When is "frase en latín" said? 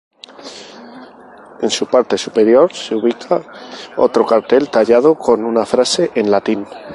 5.63-6.65